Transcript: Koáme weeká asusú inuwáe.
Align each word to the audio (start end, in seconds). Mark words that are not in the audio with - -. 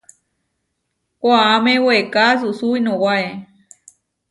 Koáme 1.21 1.73
weeká 1.85 2.21
asusú 2.33 2.67
inuwáe. 2.79 3.27